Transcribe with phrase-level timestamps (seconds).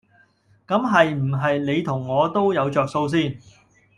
[0.65, 3.37] 咁係唔係你同我都有着數先？